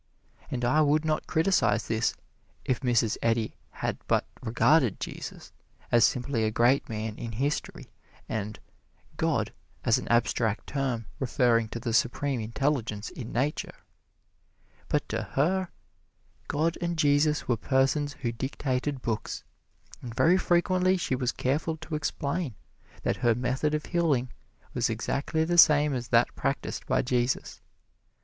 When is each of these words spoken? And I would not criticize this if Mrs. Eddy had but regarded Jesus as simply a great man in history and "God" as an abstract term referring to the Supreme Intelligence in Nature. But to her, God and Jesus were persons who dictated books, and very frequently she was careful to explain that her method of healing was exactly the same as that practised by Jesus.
And 0.49 0.65
I 0.65 0.81
would 0.81 1.05
not 1.05 1.27
criticize 1.27 1.87
this 1.87 2.15
if 2.65 2.79
Mrs. 2.79 3.17
Eddy 3.21 3.53
had 3.69 3.99
but 4.07 4.25
regarded 4.41 4.99
Jesus 4.99 5.51
as 5.91 6.03
simply 6.03 6.43
a 6.43 6.49
great 6.49 6.89
man 6.89 7.19
in 7.19 7.33
history 7.33 7.91
and 8.27 8.59
"God" 9.15 9.53
as 9.83 9.99
an 9.99 10.07
abstract 10.07 10.65
term 10.65 11.05
referring 11.19 11.69
to 11.69 11.79
the 11.79 11.93
Supreme 11.93 12.39
Intelligence 12.41 13.11
in 13.11 13.31
Nature. 13.31 13.75
But 14.87 15.07
to 15.09 15.21
her, 15.21 15.69
God 16.47 16.79
and 16.81 16.97
Jesus 16.97 17.47
were 17.47 17.55
persons 17.55 18.13
who 18.21 18.31
dictated 18.31 19.03
books, 19.03 19.43
and 20.01 20.15
very 20.15 20.39
frequently 20.39 20.97
she 20.97 21.13
was 21.13 21.31
careful 21.31 21.77
to 21.77 21.93
explain 21.93 22.55
that 23.03 23.17
her 23.17 23.35
method 23.35 23.75
of 23.75 23.85
healing 23.85 24.31
was 24.73 24.89
exactly 24.89 25.43
the 25.43 25.59
same 25.59 25.93
as 25.93 26.07
that 26.07 26.33
practised 26.33 26.87
by 26.87 27.03
Jesus. 27.03 27.61